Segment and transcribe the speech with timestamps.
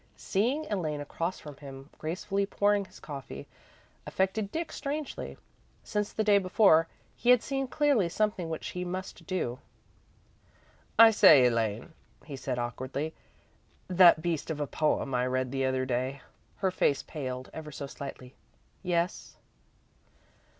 [0.17, 3.47] Seeing Elaine across from him, gracefully pouring his coffee,
[4.07, 5.37] affected Dick strangely.
[5.83, 9.59] Since the day before, he had seen clearly something which he must do.
[10.97, 11.93] "I say, Elaine,"
[12.25, 13.13] he began, awkwardly.
[13.87, 16.21] "That beast of a poem I read the other day"
[16.61, 18.33] Her face paled, ever so slightly.
[18.81, 19.37] "Yes?"